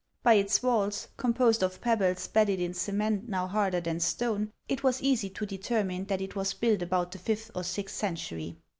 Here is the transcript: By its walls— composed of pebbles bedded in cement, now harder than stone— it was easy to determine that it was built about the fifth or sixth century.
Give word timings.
By 0.23 0.33
its 0.33 0.63
walls— 0.63 1.09
composed 1.17 1.61
of 1.61 1.79
pebbles 1.79 2.27
bedded 2.27 2.59
in 2.59 2.73
cement, 2.73 3.29
now 3.29 3.45
harder 3.45 3.79
than 3.79 3.99
stone— 3.99 4.51
it 4.67 4.81
was 4.81 5.03
easy 5.03 5.29
to 5.29 5.45
determine 5.45 6.05
that 6.05 6.21
it 6.21 6.35
was 6.35 6.55
built 6.55 6.81
about 6.81 7.11
the 7.11 7.19
fifth 7.19 7.51
or 7.53 7.63
sixth 7.63 7.97
century. 7.97 8.57